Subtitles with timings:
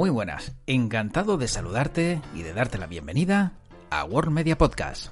[0.00, 3.52] Muy buenas, encantado de saludarte y de darte la bienvenida
[3.90, 5.08] a World Media Podcast.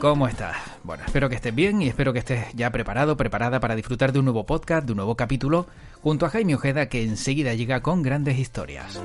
[0.00, 0.56] ¿Cómo estás?
[0.82, 4.18] Bueno, espero que estés bien y espero que estés ya preparado, preparada para disfrutar de
[4.18, 5.68] un nuevo podcast, de un nuevo capítulo,
[6.02, 9.00] junto a Jaime Ojeda que enseguida llega con grandes historias.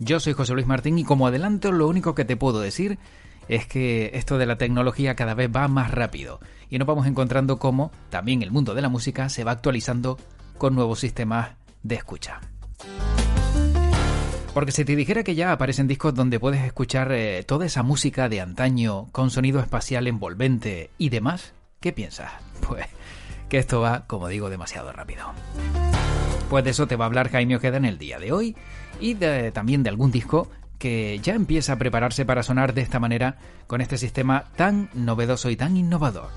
[0.00, 2.98] Yo soy José Luis Martín y como adelanto lo único que te puedo decir
[3.46, 7.60] es que esto de la tecnología cada vez va más rápido y nos vamos encontrando
[7.60, 10.18] cómo también el mundo de la música se va actualizando
[10.60, 12.40] con nuevos sistemas de escucha.
[14.54, 18.28] Porque si te dijera que ya aparecen discos donde puedes escuchar eh, toda esa música
[18.28, 22.32] de antaño con sonido espacial envolvente y demás, ¿qué piensas?
[22.66, 22.86] Pues
[23.48, 25.24] que esto va, como digo, demasiado rápido.
[26.48, 28.56] Pues de eso te va a hablar Jaime Ojeda en el día de hoy
[29.00, 29.14] y
[29.52, 33.80] también de algún disco que ya empieza a prepararse para sonar de esta manera con
[33.80, 36.30] este sistema tan novedoso y tan innovador.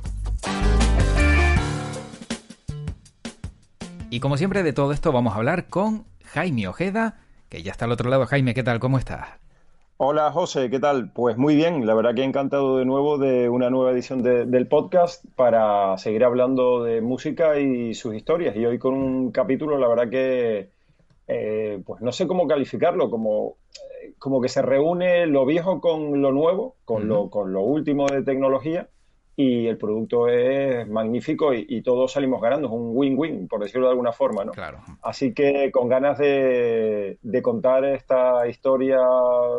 [4.13, 7.17] Y como siempre de todo esto vamos a hablar con Jaime Ojeda,
[7.49, 8.27] que ya está al otro lado.
[8.27, 8.79] Jaime, ¿qué tal?
[8.79, 9.27] ¿Cómo estás?
[9.97, 11.11] Hola José, ¿qué tal?
[11.11, 14.67] Pues muy bien, la verdad que encantado de nuevo de una nueva edición de- del
[14.67, 18.55] podcast para seguir hablando de música y sus historias.
[18.55, 20.69] Y hoy con un capítulo, la verdad que,
[21.27, 23.55] eh, pues no sé cómo calificarlo, como,
[24.03, 28.05] eh, como que se reúne lo viejo con lo nuevo, con, lo, con lo último
[28.05, 28.89] de tecnología.
[29.35, 33.87] Y el producto es magnífico y, y todos salimos ganando, es un win-win, por decirlo
[33.87, 34.51] de alguna forma, ¿no?
[34.51, 34.79] Claro.
[35.01, 38.99] Así que con ganas de, de contar esta historia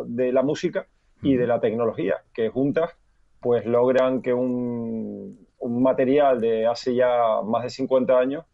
[0.05, 0.87] de la música
[1.21, 2.91] y de la tecnología, que juntas
[3.41, 8.45] pues logran que un, un material de hace ya más de 50 años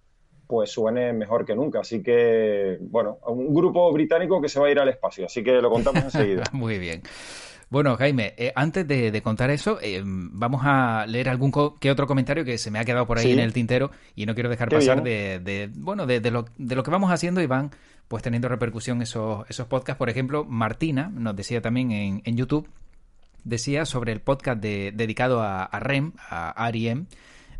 [0.48, 1.80] pues suene mejor que nunca.
[1.80, 5.62] Así que, bueno, un grupo británico que se va a ir al espacio, así que
[5.62, 6.44] lo contamos enseguida.
[6.52, 7.04] Muy bien.
[7.72, 11.90] Bueno, Jaime, eh, antes de, de contar eso, eh, vamos a leer algún co- que
[11.90, 13.32] otro comentario que se me ha quedado por ahí Sí.
[13.32, 16.46] en el tintero y no quiero dejar Qué pasar de, de- bueno, de, de lo,
[16.58, 17.72] de lo que vamos haciendo y van
[18.10, 19.98] pues teniendo repercusión esos, esos podcasts.
[19.98, 22.68] Por ejemplo, Martina nos decía también en, en YouTube,
[23.46, 27.06] decía sobre el podcast de- dedicado a, a REM, a R.E.M.,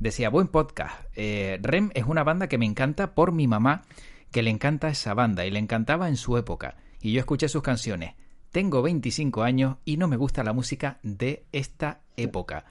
[0.02, 1.06] decía, buen podcast.
[1.16, 3.84] Eh, REM es una banda que me encanta por mi mamá,
[4.32, 6.76] que le encanta esa banda y le encantaba en su época.
[7.02, 8.14] Y yo escuché sus canciones.
[8.52, 12.66] Tengo 25 años y no me gusta la música de esta época.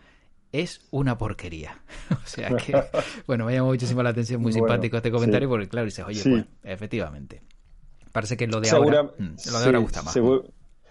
[0.52, 1.80] Es una porquería.
[2.10, 2.74] o sea que,
[3.26, 5.50] bueno, me llama muchísimo la atención, muy Bueno, simpático este comentario, sí.
[5.50, 6.30] porque claro, dices, oye, Sí.
[6.30, 7.42] pues, efectivamente.
[8.12, 10.16] Parece que lo de Segura- ahora, mm, lo de sí, ahora gusta más.
[10.16, 10.44] segu-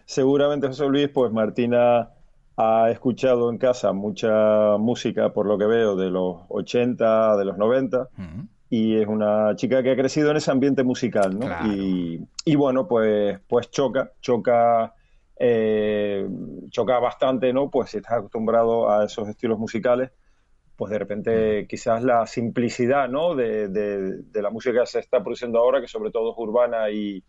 [0.06, 2.10] seguramente, José Luis, pues Martina
[2.58, 7.58] ha escuchado en casa mucha música, por lo que veo, de los 80, de los
[7.58, 8.42] 90, Mm.
[8.70, 11.46] y es una chica que ha crecido en ese ambiente musical, ¿no?
[11.46, 11.72] Claro.
[11.74, 14.94] Y, y bueno, pues, pues choca, choca,
[15.38, 16.28] eh,
[16.70, 17.70] choca bastante, ¿no?
[17.70, 20.12] Pues si estás acostumbrado a esos estilos musicales,
[20.76, 23.36] pues de repente quizás la simplicidad, ¿no?
[23.36, 26.90] De, de- de la música que se está produciendo ahora, que sobre todo es urbana
[26.92, 27.24] y,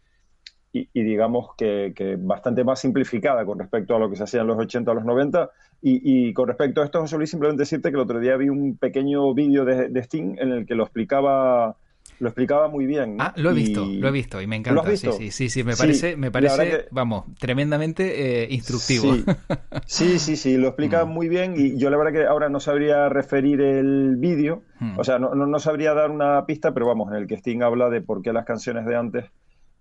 [0.72, 4.42] y, y digamos que, que bastante más simplificada con respecto a lo que se hacía
[4.42, 5.50] en los 80 a los 90.
[5.82, 8.48] Y, y con respecto a esto, José Luis, simplemente decirte que el otro día vi
[8.48, 11.76] un pequeño vídeo de, de Sting en el que lo explicaba,
[12.20, 13.16] lo explicaba muy bien.
[13.16, 13.24] ¿no?
[13.24, 14.82] Ah, lo he visto, Y- lo he visto y me ¿Lo encanta.
[14.82, 15.12] has visto?
[15.12, 19.14] Sí, sí, sí, sí, me Sí, parece, me parece, que- vamos, tremendamente eh, instructivo.
[19.14, 19.24] Sí,
[19.86, 21.08] sí, sí, sí, lo explica Mm.
[21.10, 24.98] muy bien y yo la verdad que ahora no sabría referir el vídeo, Mm.
[24.98, 27.62] o sea, no, no, no sabría dar una pista, pero vamos, en el que Sting
[27.62, 29.24] habla de por qué las canciones de antes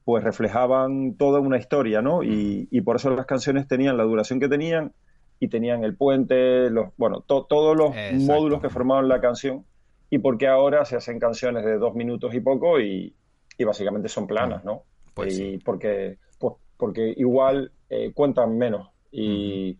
[0.06, 2.24] pues reflejaban toda una historia, ¿no?
[2.24, 4.92] Y, y por eso las canciones tenían la duración que tenían
[5.40, 8.26] y tenían el puente, los, bueno, to- todos los Exacto.
[8.26, 9.66] módulos que formaban la canción
[10.10, 13.14] y porque ahora se hacen canciones de dos minutos y poco y,
[13.58, 14.84] y básicamente son planas, ¿no?
[15.14, 15.58] Pues y sí.
[15.64, 19.78] porque, pues, porque igual eh, cuentan menos y,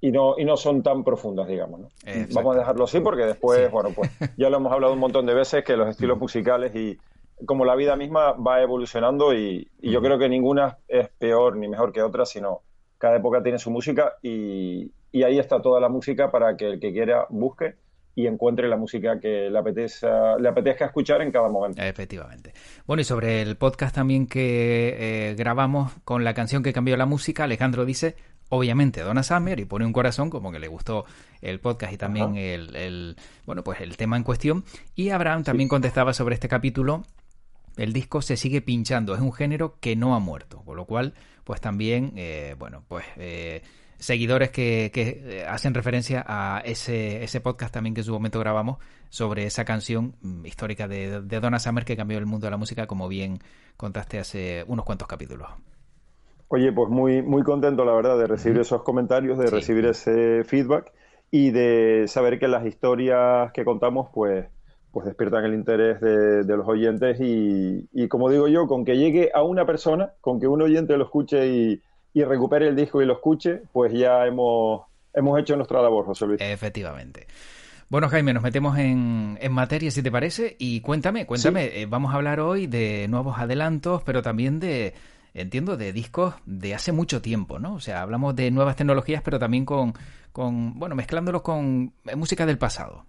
[0.00, 1.88] y, no, y no son tan profundas, digamos, ¿no?
[2.04, 2.34] Exacto.
[2.34, 3.72] Vamos a dejarlo así porque después, Sí.
[3.72, 6.98] bueno, pues ya lo hemos hablado un montón de veces que los estilos musicales y
[7.44, 11.68] como la vida misma va evolucionando y, y yo creo que ninguna es peor ni
[11.68, 12.62] mejor que otra, sino
[12.98, 16.80] cada época tiene su música y, y ahí está toda la música para que el
[16.80, 17.74] que quiera busque
[18.16, 21.80] y encuentre la música que le apetezca, le apetezca escuchar en cada momento.
[21.82, 22.54] Efectivamente.
[22.86, 27.04] Bueno, y sobre el podcast también que eh, grabamos con la canción que cambió la
[27.04, 28.16] música, Alejandro dice,
[28.48, 31.04] obviamente Donna Summer y pone un corazón como que le gustó
[31.42, 34.64] el podcast y también el, el, bueno pues el tema en cuestión
[34.94, 37.02] y Abraham también contestaba sobre este capítulo
[37.76, 41.14] el disco se sigue pinchando es un género que no ha muerto con lo cual
[41.42, 43.62] pues también eh, bueno pues eh,
[43.98, 48.38] seguidores que, que, eh, hacen referencia a ese, ese podcast también que en su momento
[48.40, 48.78] grabamos
[49.08, 52.56] sobre esa canción mm, histórica de, de Donna Summer que cambió el mundo de la
[52.56, 53.38] música como bien
[53.76, 55.48] contaste hace unos cuantos capítulos
[56.48, 59.54] Oye, pues muy, muy contento, la verdad, de recibir esos comentarios, de Sí.
[59.56, 60.92] recibir ese feedback
[61.32, 64.46] y de saber que las historias que contamos, pues,
[64.92, 68.96] pues despiertan el interés de, de los oyentes y, y, como digo yo, con que
[68.96, 71.82] llegue a una persona, con que un oyente lo escuche y,
[72.16, 76.26] y recupere el disco y lo escuche, pues ya hemos, hemos hecho nuestra labor, José
[76.26, 76.40] Luis.
[76.40, 77.26] Efectivamente.
[77.90, 82.14] Bueno, Jaime, nos metemos en, en materia, si te parece, y cuéntame, cuéntame, eh, vamos
[82.14, 84.94] a hablar hoy de nuevos adelantos, pero también de,
[85.34, 87.74] entiendo, de discos de hace mucho tiempo, ¿no?
[87.74, 89.92] O sea, hablamos de nuevas tecnologías, pero también con,
[90.32, 93.04] con bueno, mezclándolos con eh, música del pasado.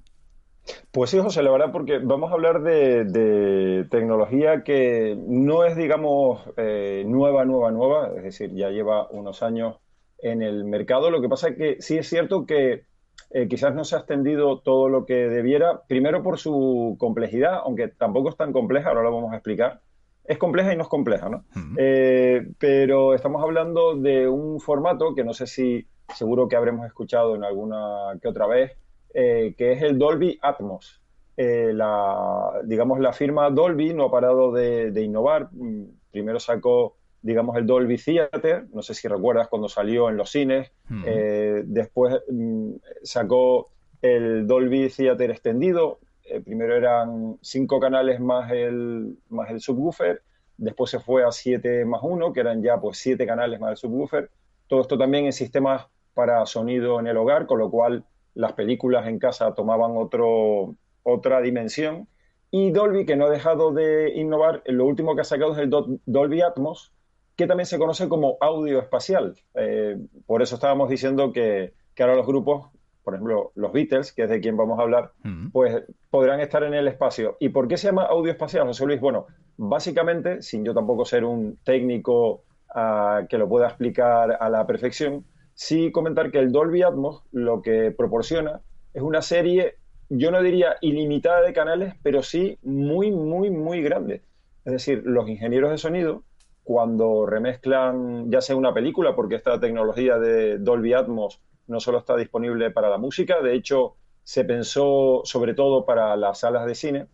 [0.91, 5.75] Pues sí, José, la verdad, porque vamos a hablar de, de tecnología que no es,
[5.75, 9.77] digamos, eh, nueva, nueva, nueva, es decir, ya lleva unos años
[10.19, 11.11] en el mercado.
[11.11, 12.83] Lo que pasa es que sí es cierto que
[13.31, 17.87] eh, quizás no se ha extendido todo lo que debiera, primero por su complejidad, aunque
[17.89, 19.81] tampoco es tan compleja, ahora lo vamos a explicar.
[20.23, 21.45] Es compleja y no es compleja, ¿no?
[21.77, 27.35] Eh, pero estamos hablando de un formato que no sé si seguro que habremos escuchado
[27.35, 28.73] en alguna que otra vez,
[29.19, 31.01] eh, que es el Dolby Atmos.
[31.35, 35.49] Eh, la, digamos, la firma Dolby no ha parado de, de innovar.
[35.53, 40.29] Mm, Primero sacó, digamos, el Dolby Theater, no sé si recuerdas cuando salió en los
[40.29, 40.71] cines.
[40.85, 41.01] Ujú.
[41.07, 43.69] Eh, después mm, sacó
[44.03, 45.97] el Dolby Theater extendido.
[46.23, 50.21] Eh, primero eran cinco canales más el, más el subwoofer.
[50.57, 53.77] Después se fue a 7 más 1, que eran ya pues 7 canales más el
[53.77, 54.29] subwoofer.
[54.67, 58.05] Todo esto también en sistemas para sonido en el hogar, con lo cual
[58.37, 62.07] las películas en casa tomaban otro, otra dimensión.
[62.51, 65.69] Y Dolby, que no ha dejado de innovar, lo último que ha sacado es el
[65.69, 66.93] Do- Dolby Atmos,
[67.35, 69.35] que también se conoce como audio espacial.
[69.55, 72.69] Eh, por eso estábamos diciendo que, que ahora los grupos,
[73.03, 75.11] por ejemplo, los Beatles, que es de quien vamos a hablar,
[75.51, 77.37] pues podrán estar en el espacio.
[77.39, 78.99] ¿Y por qué se llama audio espacial, José Luis?
[79.01, 82.43] Bueno, básicamente, sin yo tampoco ser un técnico
[82.73, 85.25] ah, que lo pueda explicar a la perfección,
[85.57, 88.61] sí comentar que el Dolby Atmos lo que proporciona
[88.93, 89.77] es una serie,
[90.07, 94.21] yo no diría ilimitada de canales, pero sí muy, muy, muy grande.
[94.65, 96.23] Es decir, los ingenieros de sonido,
[96.63, 102.15] cuando remezclan ya sea una película, porque esta tecnología de Dolby Atmos no solo está
[102.15, 107.07] disponible para la música, de hecho se pensó sobre todo para las salas de cine,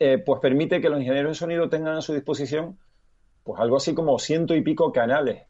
[0.00, 2.78] eh, pues permite que los ingenieros de sonido tengan a su disposición
[3.44, 5.42] pues algo así como ciento y pico canales.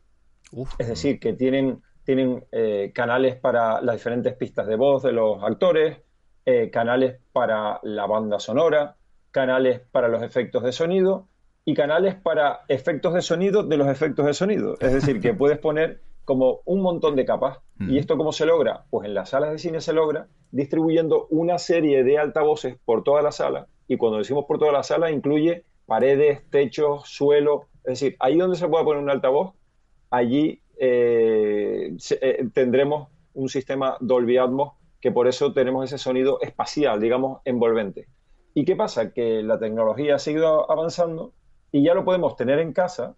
[0.50, 0.74] Uf.
[0.78, 5.44] Es decir, que tienen, tienen eh, canales para las diferentes pistas de voz de los
[5.44, 5.98] actores,
[6.46, 8.96] eh, canales para la banda sonora,
[9.30, 11.28] canales para los efectos de sonido
[11.66, 14.76] y canales para efectos de sonido de los efectos de sonido.
[14.80, 17.58] Es decir, que puedes poner como un montón de capas.
[17.76, 17.90] Mm.
[17.90, 18.86] ¿Y esto cómo se logra?
[18.88, 23.20] Pues en las salas de cine se logra distribuyendo una serie de altavoces por toda
[23.20, 23.66] la sala.
[23.86, 27.66] Y cuando decimos por toda la sala, incluye paredes, techos, suelo.
[27.84, 29.52] Es decir, ahí donde se pueda poner un altavoz,
[30.08, 37.00] allí eh, eh, tendremos un sistema Dolby Atmos que por eso tenemos ese sonido espacial,
[37.00, 38.08] digamos, envolvente.
[38.54, 39.12] ¿Y qué pasa?
[39.12, 41.32] Que la tecnología ha seguido avanzando
[41.70, 43.14] y ya lo podemos tener en casa,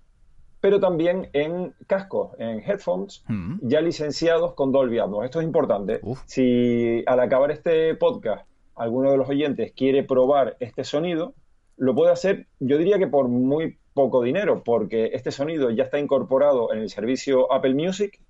[0.61, 3.61] pero también en cascos, en headphones, Mm.
[3.63, 5.25] ya licenciados con Dolby Atmos.
[5.25, 6.01] Esto es importante.
[6.03, 6.21] Uf.
[6.27, 11.33] Si al acabar este podcast alguno de los oyentes quiere probar este sonido,
[11.79, 15.99] lo puede hacer, yo diría que por muy poco dinero, porque este sonido ya está
[15.99, 18.21] incorporado en el servicio Apple Music.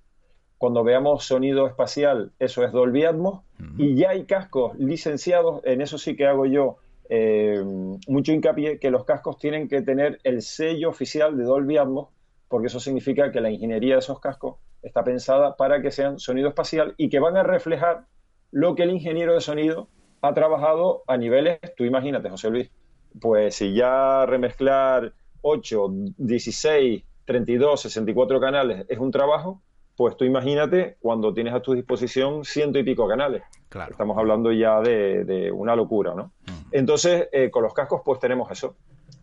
[0.57, 3.43] Cuando veamos sonido espacial, eso es Dolby Atmos.
[3.77, 6.77] Y ya hay cascos licenciados, en eso sí que hago yo
[7.09, 7.61] eh,
[8.07, 12.09] mucho hincapié, que los cascos tienen que tener el sello oficial de Dolby Atmos,
[12.47, 16.49] porque eso significa que la ingeniería de esos cascos está pensada para que sean sonido
[16.49, 18.05] espacial y que van a reflejar
[18.51, 19.87] lo que el ingeniero de sonido
[20.21, 22.71] ha trabajado a niveles, tú imagínate, José Luis,
[23.19, 29.61] pues si ya remezclar 8, 16, 32, 64 canales es un trabajo,
[29.95, 33.43] pues tú imagínate cuando tienes a tu disposición ciento y pico canales.
[33.69, 33.91] Claro.
[33.91, 36.31] Estamos hablando ya de, de una locura, ¿no?
[36.71, 38.75] Entonces, eh, con los cascos, pues tenemos eso.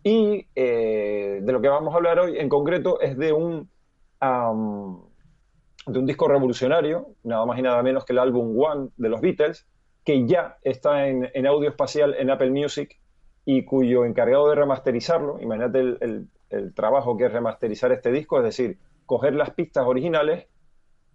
[0.03, 3.69] Y eh, de lo que vamos a hablar hoy en concreto es de un,
[4.21, 9.21] de un disco revolucionario, nada más y nada menos que el álbum One de los
[9.21, 9.67] Beatles,
[10.05, 12.99] que ya está en, en audio espacial en Apple Music
[13.51, 18.37] y cuyo encargado de remasterizarlo, imagínate el, el- el trabajo que es remasterizar este disco,
[18.39, 20.47] es decir, coger las pistas originales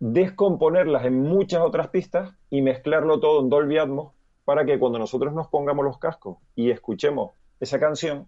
[0.01, 4.13] descomponerlas en muchas otras pistas y mezclarlo todo en Dolby Atmos
[4.45, 8.27] para que cuando nosotros nos pongamos los cascos y escuchemos esa canción,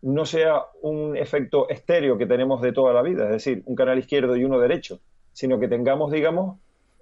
[0.00, 3.98] no sea un efecto estéreo que tenemos de toda la vida, es decir, un canal
[3.98, 5.00] izquierdo y uno derecho,
[5.32, 6.58] sino que tengamos, digamos,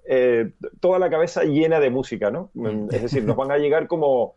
[0.09, 2.49] eh, toda la cabeza llena de música, ¿no?
[2.91, 4.35] Es decir, nos van a llegar como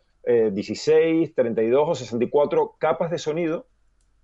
[0.53, 3.67] 16, 32 o 64 capas de sonido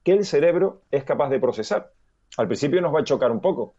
[0.03, 1.93] que el cerebro es capaz de procesar.
[2.37, 3.75] Al principio nos va a chocar un poco,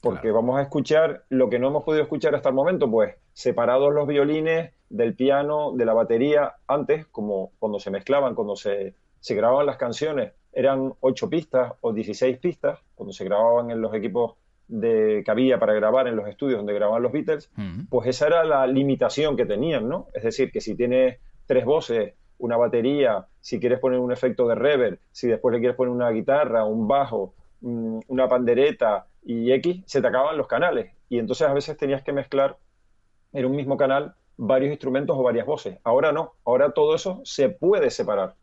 [0.00, 3.92] porque vamos a escuchar lo que no hemos podido escuchar hasta el momento, pues separados
[3.92, 9.34] los violines del piano, de la batería, antes, como cuando se mezclaban, cuando se, se
[9.34, 14.34] grababan las canciones, eran 8 pistas o 16 pistas, cuando se grababan en los equipos
[14.68, 17.50] de, que había para grabar en los estudios donde grababan los Beatles,
[17.88, 20.08] pues esa era la limitación que tenían, ¿no?
[20.14, 24.54] Es decir, que si tienes tres voces, una batería, si quieres poner un efecto de
[24.54, 29.82] reverb, si después le quieres poner una guitarra, un bajo, mm, una pandereta y X,
[29.86, 30.92] se te acaban los canales.
[31.08, 32.56] Y entonces a veces tenías que mezclar
[33.32, 35.78] en un mismo canal varios instrumentos o varias voces.
[35.84, 38.34] Ahora no, ahora todo eso se puede separar,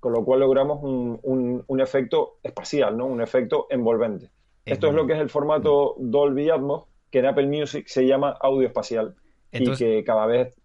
[0.00, 3.06] con lo cual logramos un, un efecto espacial, ¿no?
[3.06, 4.30] un efecto envolvente.
[4.72, 8.36] Esto es lo que es el formato Dolby Atmos, que en Apple Music se llama
[8.40, 9.14] audio espacial
[9.52, 10.57] y que cada vez...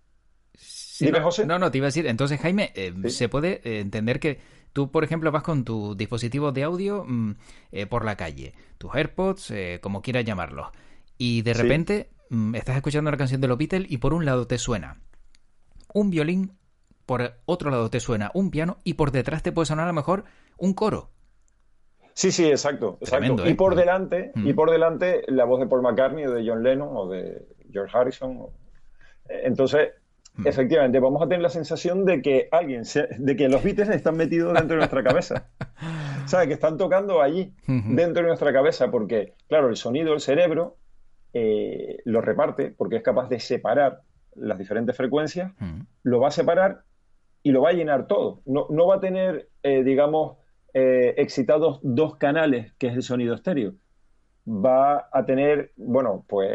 [0.99, 1.45] Dime, no, José.
[1.45, 4.39] No, no, te iba a decir, entonces Jaime, eh, se puede eh, entender que
[4.73, 7.35] tú, por ejemplo, vas con tu dispositivo de audio mm,
[7.71, 10.67] eh, por la calle, tus AirPods, como quieras llamarlos,
[11.17, 14.47] y de repente mm, estás escuchando una canción de los Beatles y por un lado
[14.47, 15.01] te suena
[15.93, 16.57] un violín,
[17.05, 19.93] por otro lado te suena un piano y por detrás te puede sonar a lo
[19.93, 20.25] mejor
[20.57, 21.09] un coro.
[22.13, 22.97] Sí, sí, exacto.
[23.01, 23.47] exacto.
[23.47, 24.55] Y por delante, y mm.
[24.55, 28.47] por delante la voz de Paul McCartney o de John Lennon o de George Harrison.
[29.27, 30.02] Entonces, mm.
[30.45, 32.83] Efectivamente, vamos a tener la sensación de que alguien,
[33.17, 35.49] de que los Beatles están metidos dentro de nuestra cabeza.
[36.25, 36.47] ¿Sabes?
[36.47, 40.77] Que están tocando allí, dentro de nuestra cabeza, porque, claro, el sonido, el cerebro,
[41.33, 44.01] eh, lo reparte, porque es capaz de separar
[44.35, 45.81] las diferentes frecuencias, mm.
[46.03, 46.83] lo va a separar
[47.43, 48.41] y lo va a llenar todo.
[48.45, 50.37] No, no va a tener, eh, digamos,
[50.73, 53.73] eh, excitados dos canales, que es el sonido estéreo.
[54.45, 56.51] Va a tener, bueno, pues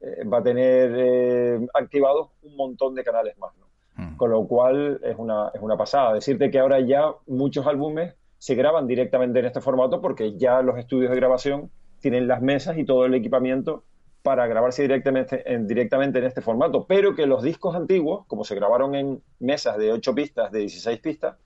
[0.00, 3.52] eh, va a tener eh, activados un montón de canales más,
[3.96, 4.16] hmm.
[4.16, 6.14] Con lo cual es una, es una pasada.
[6.14, 10.78] Decirte que ahora ya muchos álbumes se graban directamente en este formato porque ya los
[10.78, 13.84] estudios de grabación tienen las mesas y todo el equipamiento
[14.22, 18.56] para grabarse directamente en, directamente en este formato, pero que los discos antiguos, como se
[18.56, 21.36] grabaron en mesas de 8 pistas, de 16 pistas,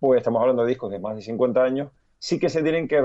[0.00, 3.00] pues estamos hablando de discos de más de 50 años, sí que se tienen que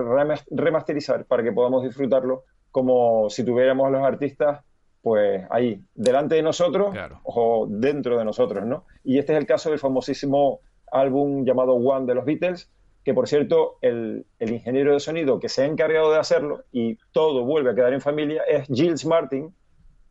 [0.52, 4.64] remasterizar para que podamos disfrutarlo como si tuviéramos a los artistas
[5.02, 8.86] pues ahí, delante de nosotros o dentro de nosotros, ¿no?
[9.04, 12.72] Y este es el caso del famosísimo álbum llamado One de los Beatles,
[13.04, 17.44] que por cierto, el, ingeniero de sonido que se ha encargado de hacerlo y todo
[17.44, 19.54] vuelve a quedar en familia es Gilles Martin,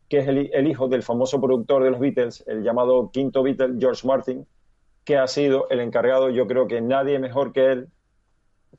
[0.09, 3.77] que es el, el hijo del famoso productor de los Beatles, el llamado quinto Beatle,
[3.79, 4.45] George Martin,
[5.05, 7.87] que ha sido el encargado, yo creo que nadie mejor que él,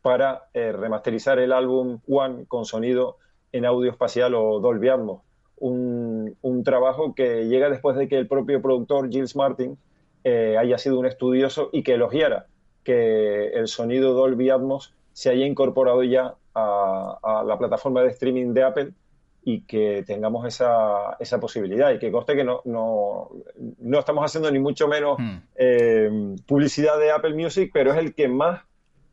[0.02, 3.18] para eh, remasterizar el álbum One con sonido
[3.52, 5.22] en audio espacial o Dolby Atmos.
[5.56, 9.76] Un, trabajo que llega después de que el propio productor Gilles Martin
[10.24, 12.46] eh, haya sido un estudioso y que elogiara
[12.84, 18.62] que el sonido Dolby Atmos se haya incorporado ya a la plataforma de streaming de
[18.62, 18.92] Apple
[19.44, 23.30] y que tengamos esa, esa posibilidad y que conste que no, no,
[23.78, 25.36] no estamos haciendo ni mucho menos hmm.
[25.56, 28.62] eh, publicidad de Apple Music, pero es el que más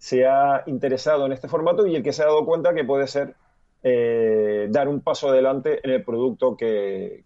[0.01, 3.05] se ha interesado en este formato y el que se ha dado cuenta que puede
[3.05, 3.35] ser
[3.83, 7.23] eh, dar un paso adelante en el producto que,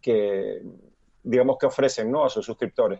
[1.23, 2.25] digamos que ofrecen ¿no?
[2.25, 2.99] a sus suscriptores.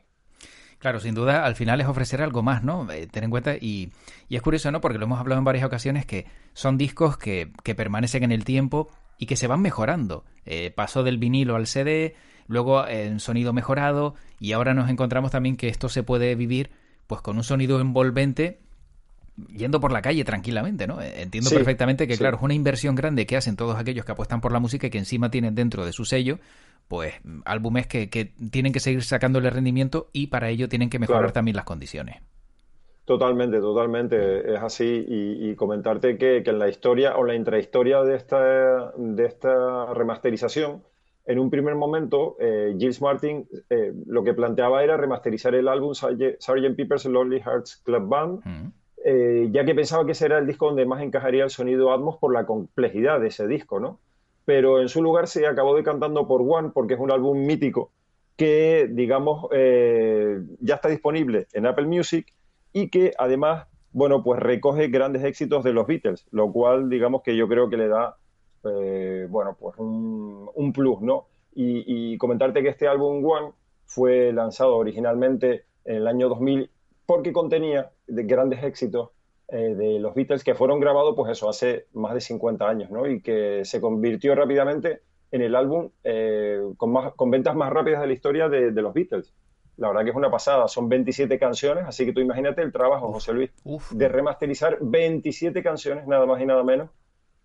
[0.79, 2.89] Claro, sin duda, al final es ofrecer algo más, ¿no?
[2.89, 3.91] Eh, ten en cuenta, y,
[4.29, 4.79] y, es curioso, ¿no?
[4.79, 8.46] Porque lo hemos hablado en varias ocasiones, que son discos que, que permanecen en el
[8.46, 10.24] tiempo y que se van mejorando.
[10.46, 12.15] Eh, pasó del vinilo al CD,
[12.48, 16.72] luego en sonido mejorado y ahora nos encontramos también que esto se puede vivir
[17.08, 18.62] pues con un sonido envolvente
[19.50, 21.01] yendo por la calle tranquilamente, ¿no?
[21.01, 24.42] Eh, entiendo perfectamente que, claro, es una inversión grande que hacen todos aquellos que apuestan
[24.42, 26.39] por la música y que encima tienen dentro de su sello,
[26.88, 27.13] pues,
[27.46, 31.56] álbumes que, que tienen que seguir sacándole rendimiento y para ello tienen que mejorar también
[31.56, 32.18] las condiciones.
[33.06, 35.06] Totalmente, totalmente, es así.
[35.08, 40.82] Y, comentarte que, en la historia o la intrahistoria de esta, de esta remasterización,
[41.27, 45.94] en un primer momento, eh, Gilles Martin eh, lo que planteaba era remasterizar el álbum
[45.94, 46.75] Sgt.
[46.75, 48.74] Pepper's Lonely Hearts Club Band,
[49.08, 52.18] eh, ya que pensaba que ese era el disco donde más encajaría el sonido Atmos
[52.18, 54.00] por la complejidad de ese disco, ¿no?
[54.46, 57.92] Pero en su lugar se acabó decantando por One porque es un álbum mítico
[58.36, 59.48] que, digamos,
[60.60, 62.34] ya está disponible en Apple Music
[62.74, 67.38] y que además, bueno, pues recoge grandes éxitos de los Beatles, lo cual digamos que
[67.38, 68.18] yo creo que le da
[68.66, 71.28] eh, bueno, pues un, un plus, ¿no?
[71.54, 71.84] Y,
[72.14, 73.52] y comentarte que este álbum One
[73.86, 76.70] fue lanzado originalmente en el año 2000
[77.06, 79.10] porque contenía de grandes éxitos
[79.48, 83.08] eh, de los Beatles que fueron grabados, pues eso, hace más de 50 años, ¿no?
[83.08, 88.02] Y que se convirtió rápidamente en el álbum eh, con, más, con ventas más rápidas
[88.02, 89.34] de la historia de, de, los Beatles.
[89.78, 93.12] La verdad que es una pasada, son 27 canciones, así que tú imagínate el trabajo,
[93.12, 93.92] José Luis, uf.
[93.92, 96.90] de remasterizar 27 canciones, nada más y nada menos.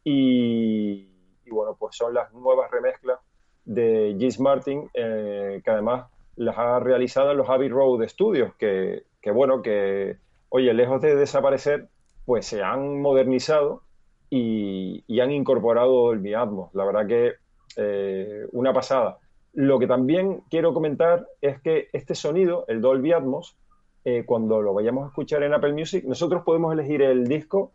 [0.04, 1.10] Y,
[1.44, 3.18] y bueno, pues son las nuevas remezclas
[3.64, 9.02] de Gis Martin, eh, que además las ha realizado en los Abbey Road Studios, que,
[9.20, 10.16] que bueno, que,
[10.50, 11.88] oye, lejos de desaparecer,
[12.26, 13.82] pues se han modernizado
[14.28, 16.70] y, y han incorporado el Atmos.
[16.74, 17.32] La verdad que
[17.76, 19.18] eh, una pasada.
[19.52, 23.56] Lo que también quiero comentar es que este sonido, el Dolby Atmos,
[24.04, 27.72] eh, cuando lo vayamos a escuchar en Apple Music, nosotros podemos elegir el disco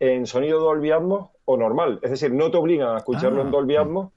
[0.00, 2.00] en sonido Dolby Atmos o normal.
[2.02, 4.12] Es decir, no te obligan a escucharlo ah, en Dolby Atmos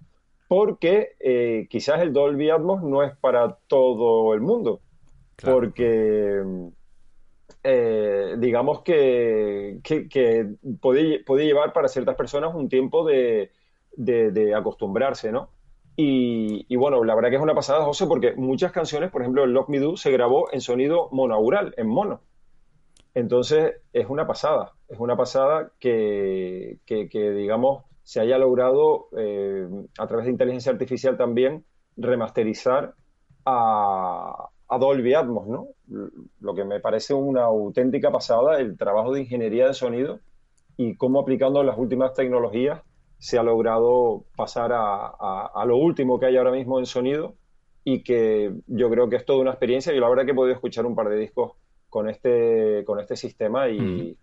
[0.47, 4.81] porque eh, quizás el Dolby Atmos no es para todo el mundo.
[5.35, 5.57] Claro.
[5.57, 6.71] Porque
[7.67, 13.51] eh, digamos que, que, que puede, puede, llevar para ciertas personas un tiempo de,
[13.97, 15.49] de, acostumbrarse, ¿no?
[15.95, 19.43] Y, y, bueno, la verdad que es una pasada, José, porque muchas canciones, por ejemplo,
[19.43, 22.21] el Lock Me Do se grabó en sonido monaural, en mono.
[23.15, 29.67] Entonces, es una pasada, es una pasada que, que, que digamos, se haya logrado eh,
[29.97, 31.65] a través de inteligencia artificial también
[31.97, 32.93] remasterizar
[33.45, 35.67] a, a Dolby Atmos, ¿no?
[36.39, 40.19] Lo que me parece una auténtica pasada el trabajo de ingeniería de sonido
[40.77, 42.81] y cómo aplicando las últimas tecnologías
[43.17, 47.35] se ha logrado pasar a, a, a, lo último que hay ahora mismo en sonido
[47.83, 49.93] y que yo creo que es toda una experiencia.
[49.93, 51.53] Yo la verdad que he podido escuchar un par de discos
[51.89, 54.15] con este, con este sistema y, mm.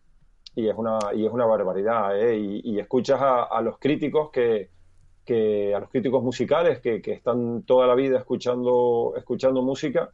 [0.57, 2.21] y es, una, y es una barbaridad.
[2.21, 2.37] ¿eh?
[2.37, 4.71] Y, y, escuchas a, a los críticos que,
[5.25, 10.11] que, a los críticos musicales que, que, están toda la vida escuchando, escuchando música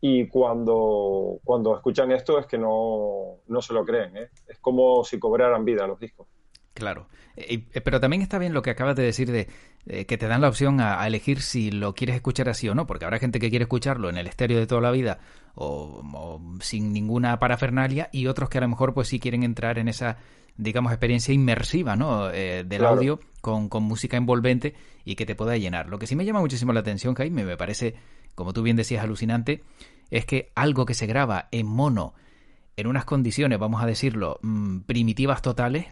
[0.00, 4.16] y cuando, cuando escuchan esto es que no, no se lo creen.
[4.16, 4.30] ¿eh?
[4.48, 6.26] Es como si cobraran vida los discos.
[6.72, 9.48] Claro, eh, pero también está bien lo que acabas de decir de
[9.86, 12.74] eh, que te dan la opción a, a, elegir si lo quieres escuchar así o
[12.74, 15.18] no, porque habrá gente que quiere escucharlo en el estéreo de toda la vida
[15.54, 19.78] o, o, sin ninguna parafernalia y otros que a lo mejor pues sí quieren entrar
[19.78, 20.18] en esa
[20.60, 22.30] digamos experiencia inmersiva ¿no?
[22.30, 22.96] Eh, del claro.
[22.96, 25.88] audio con, con, música envolvente y que te pueda llenar.
[25.88, 27.94] Lo que sí me llama muchísimo la atención, Jaime, me parece,
[28.34, 29.62] como tú bien decías, alucinante,
[30.10, 32.14] es que algo que se graba en mono
[32.76, 35.86] en unas condiciones, vamos a decirlo, mmm, primitivas totales,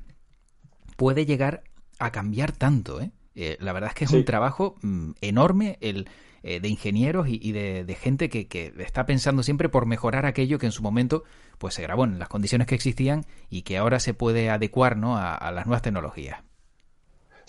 [0.96, 1.62] puede llegar
[1.98, 3.00] a cambiar tanto.
[3.00, 3.10] ¿eh?
[3.34, 4.16] Eh, la verdad es que es sí.
[4.16, 6.08] un trabajo mmm, enorme el,
[6.42, 10.24] eh, de ingenieros y, y de, de, gente que, que, está pensando siempre por mejorar
[10.24, 11.24] aquello que en su momento
[11.58, 15.16] pues se grabó en las condiciones que existían y que ahora se puede adecuar ¿no?
[15.16, 16.40] a, a las nuevas tecnologías.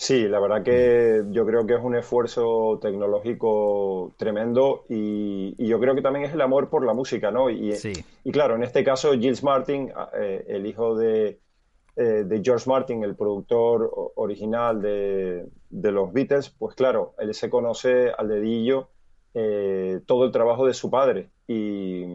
[0.00, 5.78] Sí, la verdad que yo creo que es un esfuerzo tecnológico tremendo y, y yo
[5.78, 7.50] creo que también es el amor por la música, ¿no?
[7.50, 7.92] Y, sí.
[8.24, 11.38] y claro, en este caso, Gilles Martin, eh, el hijo de,
[11.96, 17.50] eh, de George Martin, el productor original de, de, los Beatles, pues claro, él se
[17.50, 18.88] conoce al dedillo
[19.34, 21.28] eh, todo el trabajo de su padre.
[21.46, 22.06] Y,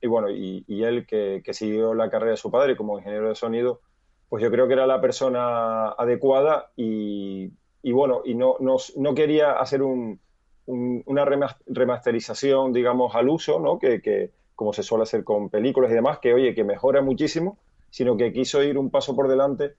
[0.00, 3.80] y bueno, y, él que, siguió la carrera de su padre como ingeniero de sonido,
[4.28, 7.50] pues yo creo que era la persona adecuada y,
[7.84, 10.20] bueno, y no, no, no quería hacer un,
[10.66, 11.24] una
[11.66, 13.78] remasterización, digamos, al uso, ¿no?
[13.78, 17.58] Que, que como se suele hacer con películas y demás, que oye, que mejora muchísimo
[17.90, 19.74] sino que quiso ir un paso por delante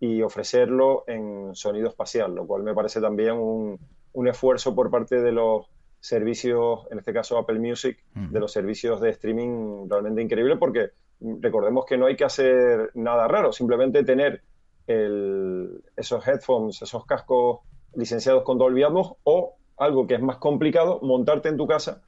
[0.00, 3.78] y ofrecerlo en sonido espacial, lo cual me parece también un,
[4.14, 5.66] un esfuerzo por parte de los
[6.00, 8.32] servicios, en este caso Apple Music, mm.
[8.32, 13.28] de los servicios de streaming realmente increíble, porque recordemos que no hay que hacer nada
[13.28, 14.42] raro, simplemente tener
[14.86, 17.60] el, esos headphones, esos cascos
[17.94, 22.02] licenciados con Dolby Atmos o algo que es más complicado, montarte en tu casa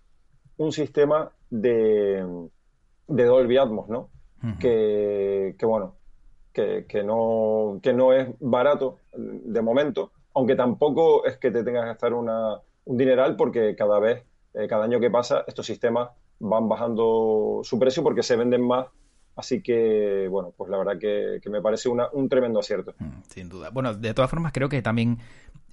[0.56, 2.48] un sistema de,
[3.08, 4.10] de Dolby Atmos, ¿no?
[4.42, 4.58] -huh.
[4.58, 5.96] que, que, bueno,
[6.52, 11.82] que, que, no, que no es barato de momento, aunque tampoco es que te tengas
[11.82, 16.10] que gastar una, un dineral porque cada vez, eh, cada año que pasa, estos sistemas
[16.38, 18.86] van bajando su precio porque se venden más
[19.34, 22.94] Así que, bueno, pues la verdad que, me parece una, un tremendo acierto.
[23.28, 23.70] Sin duda.
[23.70, 25.18] Bueno, de todas formas, creo que también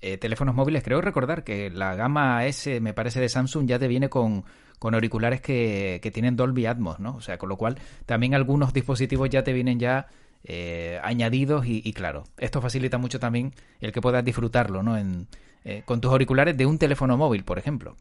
[0.01, 3.89] eh, teléfonos móviles, creo recordar que la gama S, me parece, de Samsung ya te
[3.89, 4.45] viene con,
[4.79, 7.15] con auriculares que, que, tienen Dolby Atmos, ¿no?
[7.15, 10.07] O sea, con lo cual también algunos dispositivos ya te vienen ya
[10.45, 14.97] eh, añadidos y, y, claro, esto facilita mucho también el que puedas disfrutarlo, ¿no?
[14.97, 15.27] En,
[15.63, 17.95] eh, con tus auriculares de un teléfono móvil, por ejemplo.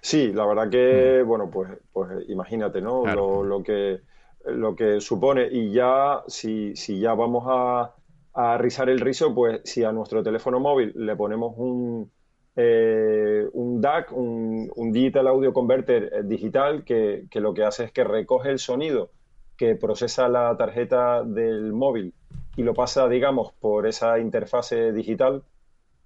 [0.00, 1.26] Sí, la verdad que, mm.
[1.28, 3.02] bueno, pues, pues imagínate, ¿no?
[3.02, 3.42] Claro.
[3.42, 4.00] Lo, lo que
[4.46, 7.94] lo que supone y ya si, si ya vamos a,
[8.34, 12.10] a rizar el rizo, pues si a nuestro teléfono móvil le ponemos un,
[12.54, 17.84] eh, un DAC, un, un, Digital Audio Converter eh, digital, que, que, lo que hace
[17.84, 19.10] es que recoge el sonido
[19.56, 22.12] que procesa la tarjeta del móvil
[22.56, 25.42] y lo pasa, digamos, por esa interfase digital,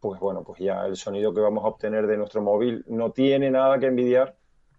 [0.01, 3.51] pues bueno, pues ya el sonido que vamos a obtener de nuestro móvil no tiene
[3.51, 4.35] nada que envidiar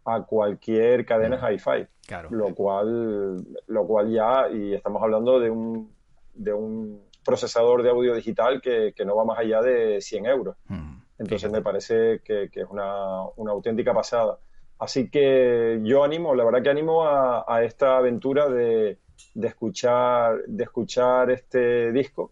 [0.06, 1.54] a cualquier cadena mm.
[1.54, 1.88] hi-fi.
[2.08, 2.30] Claro.
[2.32, 5.94] Lo cual, lo cual ya, y estamos hablando de un,
[6.34, 10.58] de un procesador de audio digital que, que no va más allá de 100 euros.
[10.68, 10.98] Mm.
[11.20, 14.40] Entonces me parece que, que es una, una, auténtica pasada.
[14.80, 18.98] Así que yo animo, la verdad que animo a, a esta aventura de,
[19.36, 22.32] de, escuchar, de escuchar este disco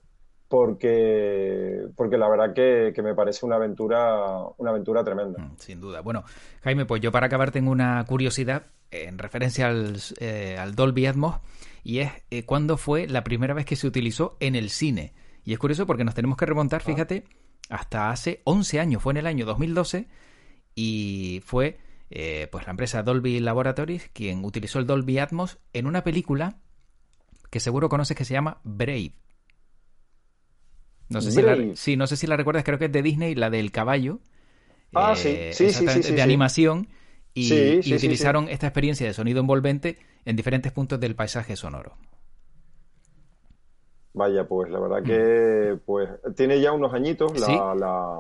[0.49, 5.41] porque, porque la verdad que, que, me parece una aventura, una aventura tremenda.
[5.41, 6.01] Mm, sin duda.
[6.01, 6.23] Bueno,
[6.63, 11.35] Jaime, pues yo para acabar tengo una curiosidad en referencia al, eh, al Dolby Atmos
[11.83, 15.13] y es eh, cuándo fue la primera vez que se utilizó en el cine.
[15.45, 17.25] Y es curioso porque nos tenemos que remontar, fíjate,
[17.69, 20.07] hasta hace 11 años, fue en el año 2012
[20.73, 21.77] y fue
[22.09, 26.57] eh, pues la empresa Dolby Laboratories quien utilizó el Dolby Atmos en una película
[27.51, 29.13] que seguro conoces que se llama Brave.
[31.10, 33.36] No sé, si la, sí, no sé si la recuerdas, creo que es de Disney,
[33.36, 34.19] la del caballo.
[34.93, 36.88] Ah, eh, sí, sí, sí, sí, De animación.
[37.34, 37.52] Y,
[37.84, 41.95] y utilizaron esta experiencia de sonido envolvente en diferentes puntos del paisaje sonoro.
[44.13, 48.19] Vaya, pues la verdad que pues tiene ya unos añitos la, la,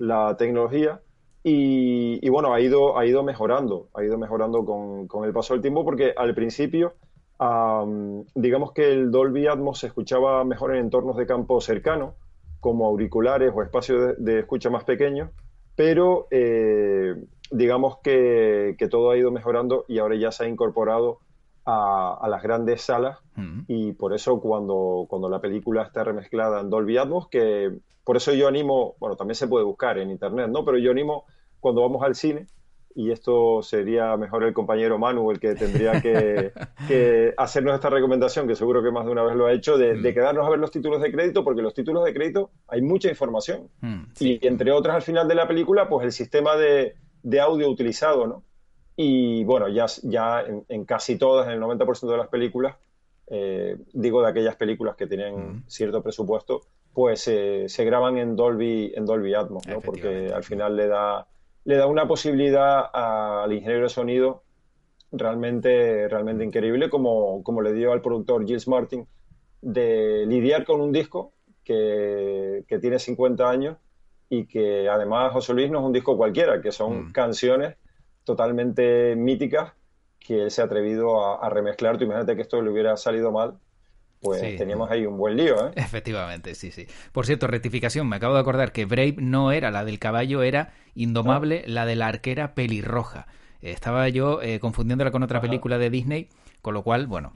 [0.00, 1.00] la tecnología
[1.44, 5.54] y, y, bueno, ha ido, ha ido mejorando, ha ido mejorando con, con el paso
[5.54, 6.94] del tiempo porque al principio
[7.40, 12.14] Um, digamos que el Dolby Atmos se escuchaba mejor en entornos de campo cercano,
[12.60, 15.30] como auriculares o espacios de, de escucha más pequeños,
[15.76, 17.14] pero eh,
[17.52, 21.20] digamos que, que, todo ha ido mejorando y ahora ya se ha incorporado
[21.64, 26.60] a, a las grandes salas mm y por eso cuando, cuando la película está remezclada
[26.60, 27.70] en Dolby Atmos, que
[28.02, 30.64] por eso yo animo, bueno, también se puede buscar en internet, ¿no?
[30.64, 31.26] Pero yo animo
[31.60, 32.46] cuando vamos al cine,
[32.98, 36.50] y esto sería mejor el compañero Manu el que tendría que,
[36.88, 39.94] que, hacernos esta recomendación, que seguro que más de una vez lo ha hecho, de,
[39.94, 40.02] mm.
[40.02, 43.08] de, quedarnos a ver los títulos de crédito, porque los títulos de crédito hay mucha
[43.08, 43.68] información.
[43.82, 44.40] Mm, sí.
[44.42, 48.26] Y entre otras, al final de la película, pues el sistema de, de audio utilizado,
[48.26, 48.42] ¿no?
[48.96, 52.78] Y bueno, ya, ya en, en, casi todas, en el 90% de las películas,
[53.28, 55.64] eh, digo de aquellas películas que tienen mm.
[55.68, 59.80] cierto presupuesto, pues eh, se graban en Dolby, en Dolby Atmos, ¿no?
[59.80, 61.28] Porque al final le da
[61.68, 64.42] le da una posibilidad al ingeniero de sonido
[65.12, 69.06] realmente, realmente increíble, como, como le dio al productor Gilles Martin,
[69.60, 73.76] de lidiar con un disco que, que, tiene 50 años
[74.30, 77.12] y que además José Luis no es un disco cualquiera, que son mm.
[77.12, 77.76] canciones
[78.24, 79.74] totalmente míticas
[80.18, 81.98] que él se ha atrevido a, a remezclar.
[81.98, 83.58] Tú imagínate que esto le hubiera salido mal
[84.20, 84.56] pues sí.
[84.56, 85.72] teníamos ahí un buen lío, ¿eh?
[85.76, 86.86] Efectivamente, sí, sí.
[87.12, 90.72] Por cierto, rectificación, me acabo de acordar que Brave no era la del caballo, era
[90.94, 93.26] Indomable, la de la arquera pelirroja.
[93.60, 95.46] Estaba yo eh, confundiéndola con otra Ajá.
[95.46, 96.28] película de Disney,
[96.62, 97.32] con lo cual, bueno,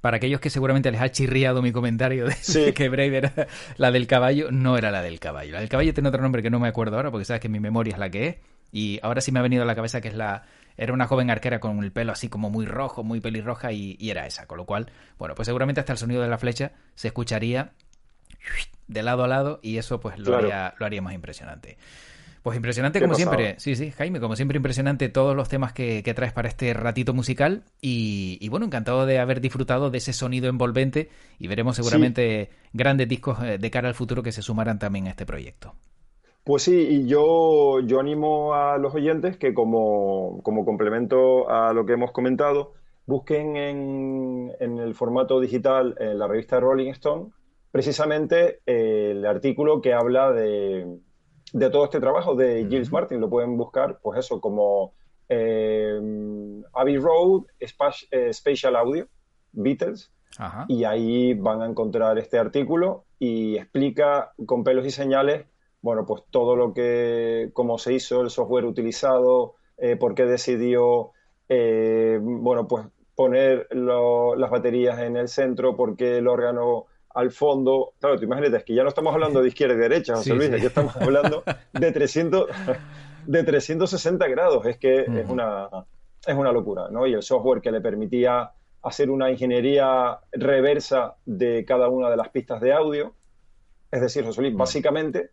[0.00, 2.72] para aquellos que seguramente les ha chirriado mi comentario de sí.
[2.74, 3.32] que Brave era
[3.76, 5.52] la del caballo, no era la del caballo.
[5.52, 7.60] La del caballo tiene otro nombre que no me acuerdo ahora, porque sabes que mi
[7.60, 8.36] memoria es la que es.
[8.72, 10.44] Y ahora sí me ha venido a la cabeza que es la,
[10.76, 14.10] era una joven arquera con el pelo así como muy rojo, muy pelirroja y, y,
[14.10, 14.46] era esa.
[14.46, 17.72] Con lo cual, bueno, pues seguramente hasta el sonido de la flecha se escucharía
[18.88, 20.44] de lado a lado y eso pues lo, claro.
[20.44, 21.78] haría, lo haría más impresionante.
[22.42, 26.12] Pues impresionante como siempre, sí, sí, Jaime, como siempre impresionante todos los temas que, que
[26.12, 30.48] traes para este ratito musical y, y, bueno, encantado de haber disfrutado de ese sonido
[30.48, 31.08] envolvente
[31.38, 32.68] y veremos seguramente sí.
[32.72, 35.76] grandes discos eh, de cara al futuro que se sumarán también a este proyecto.
[36.44, 41.86] Pues sí, y yo, yo animo a los oyentes que como, como complemento a lo
[41.86, 42.72] que hemos comentado,
[43.06, 47.30] busquen en, en el formato digital en la revista Rolling Stone
[47.72, 50.98] precisamente el artículo que habla de,
[51.52, 52.94] de todo este trabajo de Gilles uh -huh.
[53.00, 53.20] Martin.
[53.20, 54.92] Lo pueden buscar, pues eso, como
[55.28, 55.98] eh,
[56.74, 59.08] Abbey Road, eh, Spatial Audio,
[59.52, 60.66] Beatles, Ajá.
[60.68, 65.46] y ahí van a encontrar este artículo y explica con pelos y señales
[65.82, 71.10] bueno, pues todo lo que, cómo se hizo, el software utilizado, eh, por qué decidió,
[71.48, 77.32] eh, bueno, pues poner lo, las baterías en el centro, por qué el órgano al
[77.32, 77.94] fondo.
[77.98, 80.36] Claro, te imaginas, es que ya no estamos hablando de izquierda y derecha, José sí,
[80.36, 80.54] Luis, sí.
[80.54, 81.42] aquí estamos hablando
[81.72, 82.46] de 300,
[83.26, 85.18] de 360 grados, es que uh -huh.
[85.20, 85.68] es, una,
[86.24, 87.08] es una locura, ¿no?
[87.08, 92.28] Y el software que le permitía hacer una ingeniería reversa de cada una de las
[92.28, 93.14] pistas de audio,
[93.90, 94.60] es decir, José Luis, uh -huh.
[94.60, 95.30] básicamente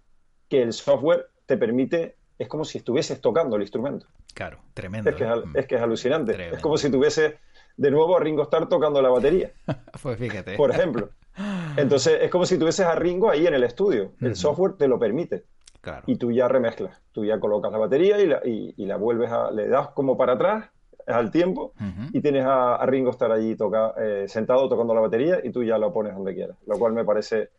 [0.49, 4.07] que el software te permite, es como si estuvieses tocando el instrumento.
[4.33, 5.09] Claro, tremendo.
[5.09, 6.33] Es que es, es, que es alucinante.
[6.33, 6.57] Tremendo.
[6.57, 7.38] Es como si tuviese
[7.77, 9.51] de nuevo a Ringo Starr tocando la batería.
[10.03, 10.55] pues fíjate.
[10.55, 11.09] Por ejemplo.
[11.77, 14.12] Entonces es como si tuvieses a Ringo ahí en el estudio.
[14.19, 15.45] El software te lo permite.
[15.81, 16.03] Claro.
[16.07, 17.01] Y tú ya remezclas.
[17.13, 19.49] Tú ya colocas la batería y la, y, y la vuelves a.
[19.51, 20.69] Le das como para atrás
[21.07, 22.09] al tiempo Ujú.
[22.13, 25.63] y tienes a, a Ringo estar allí toca, eh, sentado tocando la batería y tú
[25.63, 26.57] ya lo pones donde quieras.
[26.67, 27.49] Lo cual me parece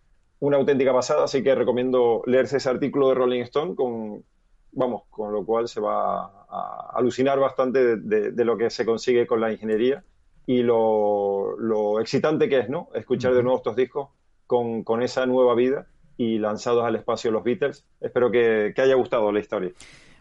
[0.41, 1.25] una auténtica pasada.
[1.25, 4.25] Así que recomiendo leerse ese artículo de Rolling Stone con.
[4.73, 8.85] Vamos, con lo cual se va a alucinar bastante de, de- de lo que se
[8.85, 10.05] consigue con la ingeniería
[10.47, 12.89] y lo, lo excitante que es, ¿no?
[12.95, 14.11] Escuchar de nuevo estos discos
[14.47, 17.85] con, con esa nueva vida y lanzados al espacio los Beatles.
[18.01, 19.73] Espero que, que haya gustado la historia.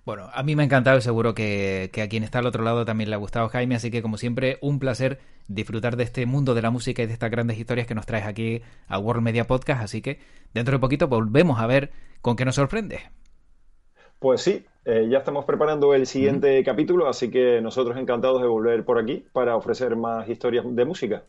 [0.09, 2.63] Bueno, a mí me ha encantado y seguro que, que a quien está al otro
[2.63, 6.25] lado también le ha gustado Jaime, así que como siempre un placer disfrutar de este
[6.25, 9.21] mundo de la música y de estas grandes historias que nos traes aquí a World
[9.21, 10.17] Media Podcast, así que
[10.51, 11.91] dentro de poquito volvemos a ver
[12.21, 13.01] con qué nos sorprende.
[14.17, 18.83] Pues sí, eh, ya estamos preparando el siguiente capítulo, así que nosotros encantados de volver
[18.85, 21.21] por aquí para ofrecer más historias de música.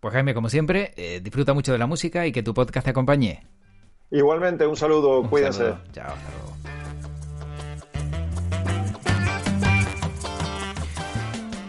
[0.00, 2.90] Pues Jaime, como siempre, eh, disfruta mucho de la música y que tu podcast te
[2.90, 3.46] acompañe.
[4.10, 5.60] Igualmente, un saludo, Un cuídense.
[5.60, 5.78] saludo.
[5.92, 6.47] Chao, hasta luego.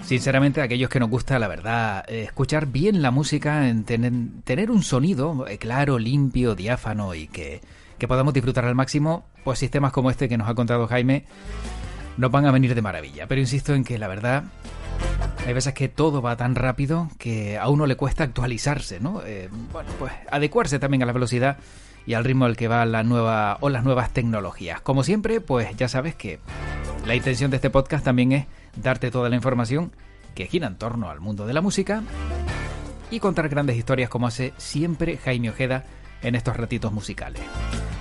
[0.10, 4.72] Sinceramente, a aquellos que nos gusta, la verdad, eh, escuchar bien la música, en tener,
[4.72, 7.62] un sonido eh, claro, limpio, diáfano y que,
[8.00, 11.26] que podamos disfrutar al máximo, pues sistemas como este que nos ha contado Jaime
[12.18, 13.28] nos van a venir de maravilla.
[13.28, 14.46] Pero insisto en que la verdad,
[15.46, 19.22] hay veces que todo va tan rápido que a uno le cuesta actualizarse, ¿no?
[19.24, 21.58] Eh, bueno, pues adecuarse también a la velocidad
[22.08, 24.82] y al ritmo al que va la nueva o las nuevas tecnologías.
[24.82, 26.40] Como siempre, pues ya sabes que
[27.06, 29.92] la intención de este podcast también es darte toda la información
[30.36, 32.04] que gira en torno al mundo de la música
[33.12, 35.86] y contar grandes historias como hace siempre Jaime Ojeda
[36.22, 37.42] en estos ratitos musicales.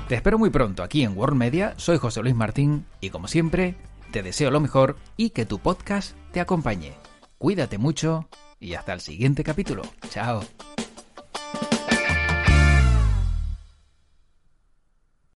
[0.08, 3.74] Te espero muy pronto aquí en World Media, soy José Luis Martín y como siempre,
[4.10, 6.94] te deseo lo mejor y que tu podcast te acompañe.
[7.36, 8.28] Cuídate mucho
[8.58, 9.82] y hasta el siguiente capítulo.
[10.10, 10.42] Chao.